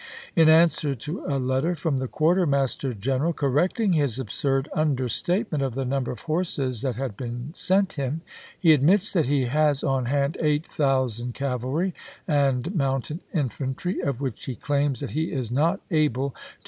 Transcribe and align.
In 0.35 0.45
^p.' 0.45 0.45
3"" 0.47 0.53
answer 0.55 0.95
to 0.95 1.23
a 1.27 1.37
letter 1.37 1.75
from 1.75 1.99
the 1.99 2.07
quartermaster 2.07 2.91
general 2.95 3.33
correcting 3.33 3.93
his 3.93 4.17
absurd 4.17 4.67
understatement 4.73 5.63
of 5.63 5.75
the 5.75 5.85
num 5.85 6.05
ber 6.05 6.11
of 6.13 6.21
horses 6.21 6.81
that 6.81 6.95
had 6.95 7.15
been 7.15 7.51
sent 7.53 7.93
him, 7.93 8.21
he 8.59 8.73
admits 8.73 9.13
that 9.13 9.27
he 9.27 9.43
has 9.45 9.83
on 9.83 10.05
hand 10.05 10.37
8000 10.41 11.35
cavalry 11.35 11.93
and 12.27 12.73
mounted 12.73 13.19
^nSf 13.31 13.39
infantry, 13.39 13.99
of 13.99 14.21
which 14.21 14.45
he 14.45 14.55
claims 14.55 15.01
that 15.01 15.11
he 15.11 15.31
is 15.31 15.51
not 15.51 15.81
able 15.91 16.31
to 16.31 16.35
isS. 16.35 16.59